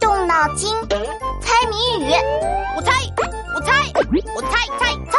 [0.00, 0.74] 动脑筋，
[1.40, 2.12] 猜谜语。
[2.76, 2.92] 我猜，
[3.54, 3.72] 我猜，
[4.34, 5.18] 我猜猜猜。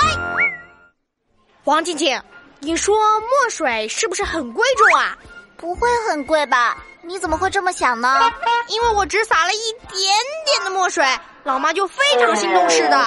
[1.65, 2.21] 王静静，
[2.59, 5.17] 你说墨水是不是很贵重啊？
[5.57, 6.77] 不会很贵吧？
[7.01, 8.31] 你怎么会这么想呢？
[8.67, 9.99] 因为我只撒了一点
[10.45, 11.05] 点的墨水，
[11.43, 12.97] 老妈就非常心动似的。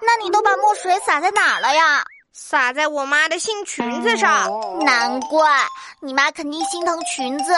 [0.00, 2.04] 那你都把墨水撒在哪儿了呀？
[2.32, 4.50] 撒在我妈的新裙子上。
[4.84, 5.48] 难怪，
[6.00, 7.52] 你妈肯定心疼裙子，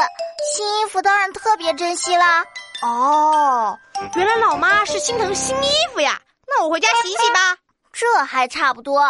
[0.55, 2.45] 新衣服当然特别珍惜啦。
[2.83, 3.79] 哦，
[4.15, 6.21] 原来老妈是心疼新衣服呀。
[6.47, 7.57] 那我回家洗洗吧。
[7.93, 9.01] 这还差不多。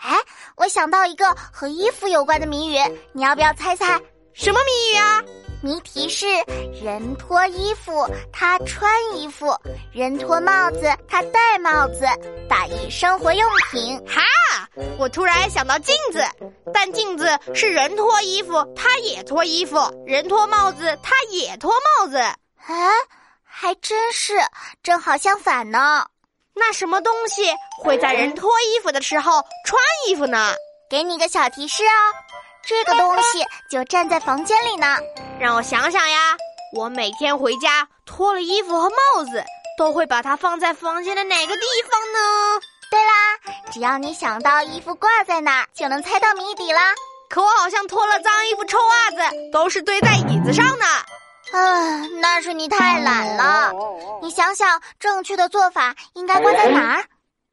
[0.00, 0.16] 哎，
[0.56, 2.78] 我想到一个和衣服有关的谜语，
[3.12, 4.00] 你要不要猜猜？
[4.32, 5.22] 什么谜语啊？
[5.62, 6.26] 谜题是：
[6.82, 9.56] 人脱衣服，他穿衣服；
[9.92, 12.04] 人脱帽子，他戴帽子。
[12.48, 13.98] 打一生活用品。
[14.06, 14.20] 哈！
[14.98, 16.22] 我突然想到镜子，
[16.72, 22.20] 但镜子是人脱衣服，他也脱衣服；人脱帽子，他也脱帽子。
[22.66, 22.74] 哎，
[23.44, 24.38] 还真是，
[24.82, 26.06] 正好相反呢。
[26.54, 29.32] 那什么东西会在人脱衣服的时候
[29.66, 30.54] 穿衣服呢？
[30.88, 31.92] 给你个小提示哦。
[32.66, 34.98] 这个东西就站在房间里呢，
[35.38, 36.36] 让我想想呀。
[36.76, 39.44] 我每天回家脱了衣服和帽子，
[39.76, 42.60] 都会把它放在房间的哪个地方呢？
[42.90, 46.94] 对啦，只要你想到衣服挂在哪儿，就能猜到谜底啦。
[47.28, 50.86] 可我好像脱了脏衣服、臭袜子，都是堆在椅子上呢。
[51.52, 53.72] 啊，那是你太懒了。
[54.22, 57.04] 你想想，正确的做法应该挂在哪儿？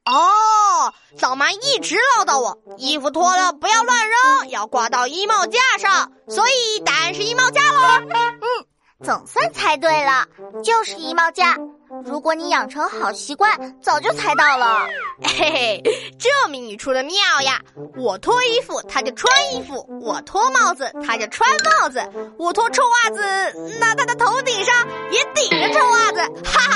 [0.05, 7.81] 哦，老妈一直唠叨我，衣服脱了不要乱扔，要挂到衣帽架上，所以答案是衣帽架喽。
[8.09, 8.65] 嗯，
[9.03, 10.25] 总算猜对了，
[10.63, 11.57] 就是衣帽架。
[12.05, 14.87] 如果你养成好习惯，早就猜到了。
[15.21, 15.83] 嘿嘿，
[16.17, 17.59] 这谜语出的妙呀！
[17.97, 21.99] 我脱衣服，他就穿衣服；我脱帽子，他就穿帽子；
[22.37, 26.21] 我脱臭袜子，那他的头顶上也顶着臭袜子。
[26.45, 26.70] 哈哈！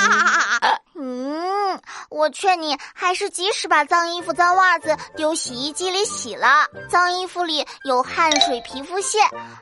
[2.16, 6.66] 我劝你还是及时把脏衣服、脏袜子丢洗衣机里洗了。
[6.88, 9.18] 脏衣服里有汗水、皮肤屑，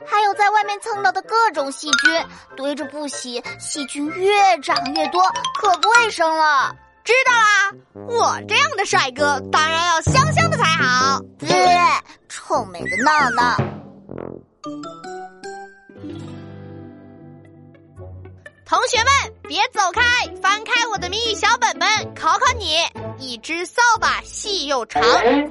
[0.07, 5.21] 还有在外面蹭到的各种细菌，堆着不洗，细菌越长越多，
[5.59, 6.73] 可不卫生了。
[7.03, 11.19] 知道啦，我这样的帅哥当然要香香的才好。
[11.37, 11.49] 对，
[12.29, 13.57] 臭美的闹闹。
[18.65, 20.01] 同学们，别走开，
[20.41, 20.74] 翻开
[24.75, 25.01] 又长，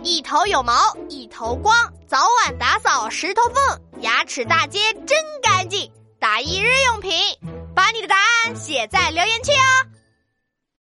[0.02, 1.74] 一头有毛，一头光，
[2.06, 5.90] 早晚打扫石头缝，牙齿大街真干净，
[6.20, 7.10] 打一日用品。
[7.74, 9.93] 把你的答案写在留言区哦。